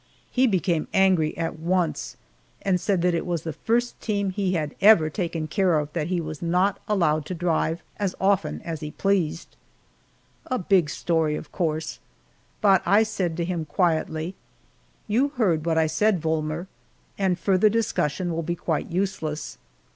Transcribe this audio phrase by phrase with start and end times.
[0.31, 2.17] He became angry at once,
[2.63, 6.07] and said that it was the first team he had ever taken care of that
[6.07, 9.55] he was not allowed to drive as often as he pleased.
[10.47, 11.99] A big story, of course,
[12.61, 14.33] but I said to him quietly,
[15.07, 16.67] "You heard what I said, Volmer,
[17.19, 19.59] and further discussion will be quite useless.